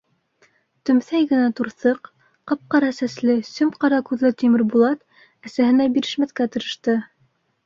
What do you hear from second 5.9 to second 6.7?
бирешмәҫкә